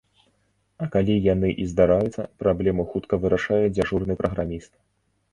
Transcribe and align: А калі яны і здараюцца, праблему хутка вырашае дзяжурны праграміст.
А 0.83 0.85
калі 0.93 1.17
яны 1.33 1.49
і 1.63 1.67
здараюцца, 1.73 2.25
праблему 2.43 2.85
хутка 2.93 3.19
вырашае 3.25 3.61
дзяжурны 3.75 4.17
праграміст. 4.23 4.73